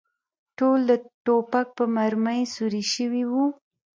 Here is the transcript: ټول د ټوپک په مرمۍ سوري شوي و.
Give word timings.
ټول 0.57 0.79
د 0.89 0.91
ټوپک 1.25 1.67
په 1.77 1.83
مرمۍ 1.95 2.41
سوري 2.55 2.83
شوي 2.93 3.23
و. 3.31 3.33